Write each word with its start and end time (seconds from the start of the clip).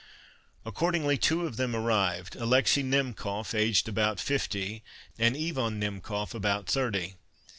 Accordingly 0.65 1.15
two 1.15 1.45
of 1.45 1.57
them 1.57 1.75
arrived, 1.75 2.35
Alexis 2.35 2.81
Himkof, 2.83 3.53
aged 3.53 3.87
about 3.87 4.19
fifty 4.19 4.83
and 5.19 5.35
Iwan 5.37 5.79
Himkof 5.79 6.33
about 6.33 6.65
thirty. 6.65 7.17